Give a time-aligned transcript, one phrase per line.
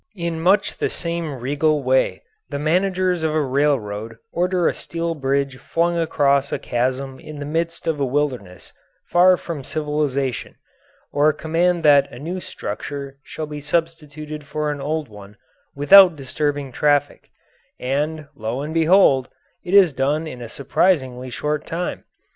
[0.15, 5.57] In much the same regal way the managers of a railroad order a steel bridge
[5.59, 8.73] flung across a chasm in the midst of a wilderness
[9.11, 10.55] far from civilisation,
[11.11, 15.37] or command that a new structure shall be substituted for an old one
[15.75, 17.29] without disturbing traffic;
[17.79, 19.29] and, lo and behold,
[19.63, 22.05] it is done in a surprisingly short time.